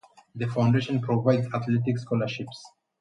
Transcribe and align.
The 0.33 0.47
foundation 0.47 0.99
provides 0.99 1.45
athletic 1.53 1.99
scholarships. 1.99 2.59